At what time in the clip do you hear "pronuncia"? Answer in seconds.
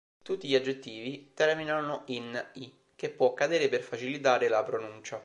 4.63-5.19